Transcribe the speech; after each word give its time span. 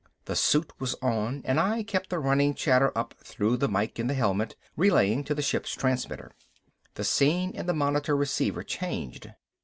The 0.25 0.35
suit 0.35 0.73
was 0.79 0.95
on, 1.03 1.43
and 1.45 1.59
I 1.59 1.83
kept 1.83 2.09
the 2.09 2.17
running 2.17 2.55
chatter 2.55 2.91
up 2.97 3.13
through 3.23 3.57
the 3.57 3.67
mike 3.69 3.99
in 3.99 4.07
the 4.07 4.15
helmet, 4.15 4.55
relaying 4.75 5.25
to 5.25 5.35
the 5.35 5.43
ship's 5.43 5.75
transmitter. 5.75 6.31
The 6.95 7.03
scene 7.03 7.51
in 7.51 7.67
the 7.67 7.75
monitor 7.75 8.17
receiver 8.17 8.63
changed. 8.63 9.31